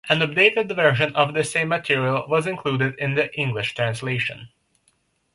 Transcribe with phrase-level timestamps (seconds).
[0.09, 4.49] An updated version of the same material was included in the English translation.